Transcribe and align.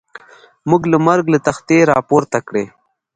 موږ 0.69 0.81
له 0.91 0.97
مرګ 1.07 1.25
له 1.33 1.39
تختې 1.47 1.77
را 1.89 1.97
پورته 2.09 2.39
کړي. 2.47 2.65